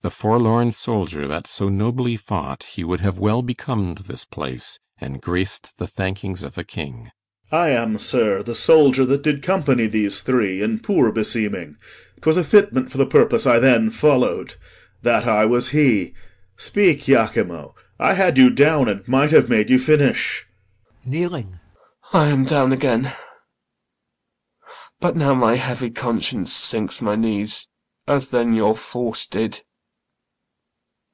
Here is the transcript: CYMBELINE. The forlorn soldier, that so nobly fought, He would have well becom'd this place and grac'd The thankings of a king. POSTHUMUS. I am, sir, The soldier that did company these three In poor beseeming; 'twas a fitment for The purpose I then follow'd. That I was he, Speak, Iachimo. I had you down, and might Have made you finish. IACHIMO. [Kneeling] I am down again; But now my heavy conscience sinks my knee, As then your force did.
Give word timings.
CYMBELINE. 0.00 0.12
The 0.14 0.20
forlorn 0.20 0.72
soldier, 0.72 1.28
that 1.28 1.46
so 1.46 1.68
nobly 1.68 2.16
fought, 2.16 2.62
He 2.62 2.82
would 2.84 3.00
have 3.00 3.18
well 3.18 3.42
becom'd 3.42 3.98
this 4.06 4.24
place 4.24 4.78
and 4.98 5.20
grac'd 5.20 5.72
The 5.76 5.86
thankings 5.86 6.42
of 6.42 6.56
a 6.56 6.64
king. 6.64 7.10
POSTHUMUS. 7.50 7.52
I 7.52 7.70
am, 7.72 7.98
sir, 7.98 8.42
The 8.42 8.54
soldier 8.54 9.04
that 9.04 9.22
did 9.22 9.42
company 9.42 9.86
these 9.86 10.20
three 10.20 10.62
In 10.62 10.78
poor 10.78 11.12
beseeming; 11.12 11.76
'twas 12.22 12.38
a 12.38 12.44
fitment 12.44 12.90
for 12.90 12.96
The 12.96 13.04
purpose 13.08 13.46
I 13.46 13.58
then 13.58 13.90
follow'd. 13.90 14.54
That 15.02 15.26
I 15.26 15.44
was 15.44 15.70
he, 15.70 16.14
Speak, 16.56 17.00
Iachimo. 17.06 17.74
I 17.98 18.14
had 18.14 18.38
you 18.38 18.48
down, 18.48 18.88
and 18.88 19.06
might 19.06 19.32
Have 19.32 19.50
made 19.50 19.68
you 19.68 19.78
finish. 19.80 20.46
IACHIMO. 21.06 21.60
[Kneeling] 21.60 21.60
I 22.14 22.28
am 22.28 22.44
down 22.46 22.72
again; 22.72 23.14
But 25.00 25.16
now 25.16 25.34
my 25.34 25.56
heavy 25.56 25.90
conscience 25.90 26.50
sinks 26.52 27.02
my 27.02 27.14
knee, 27.16 27.46
As 28.06 28.30
then 28.30 28.54
your 28.54 28.74
force 28.74 29.26
did. 29.26 29.62